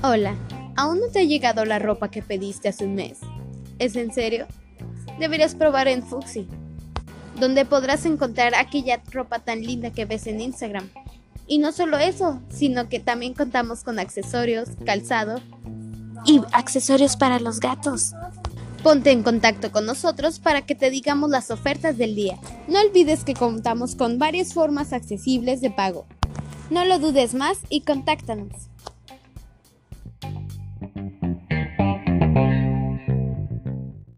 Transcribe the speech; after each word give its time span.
Hola, 0.00 0.36
¿aún 0.76 1.00
no 1.00 1.08
te 1.08 1.18
ha 1.18 1.24
llegado 1.24 1.64
la 1.64 1.80
ropa 1.80 2.08
que 2.08 2.22
pediste 2.22 2.68
hace 2.68 2.84
un 2.84 2.94
mes? 2.94 3.18
¿Es 3.80 3.96
en 3.96 4.12
serio? 4.12 4.46
Deberías 5.18 5.56
probar 5.56 5.88
en 5.88 6.04
Fuxi, 6.04 6.46
donde 7.40 7.64
podrás 7.64 8.06
encontrar 8.06 8.54
aquella 8.54 9.02
ropa 9.10 9.40
tan 9.40 9.60
linda 9.60 9.90
que 9.90 10.04
ves 10.04 10.28
en 10.28 10.40
Instagram. 10.40 10.88
Y 11.48 11.58
no 11.58 11.72
solo 11.72 11.98
eso, 11.98 12.40
sino 12.48 12.88
que 12.88 13.00
también 13.00 13.34
contamos 13.34 13.82
con 13.82 13.98
accesorios, 13.98 14.68
calzado 14.86 15.40
y 16.24 16.42
accesorios 16.52 17.16
para 17.16 17.40
los 17.40 17.58
gatos. 17.58 18.12
Ponte 18.84 19.10
en 19.10 19.24
contacto 19.24 19.72
con 19.72 19.84
nosotros 19.84 20.38
para 20.38 20.62
que 20.62 20.76
te 20.76 20.90
digamos 20.90 21.28
las 21.28 21.50
ofertas 21.50 21.98
del 21.98 22.14
día. 22.14 22.38
No 22.68 22.80
olvides 22.80 23.24
que 23.24 23.34
contamos 23.34 23.96
con 23.96 24.20
varias 24.20 24.54
formas 24.54 24.92
accesibles 24.92 25.60
de 25.60 25.72
pago. 25.72 26.06
No 26.70 26.84
lo 26.84 27.00
dudes 27.00 27.34
más 27.34 27.58
y 27.68 27.80
contáctanos. 27.80 28.68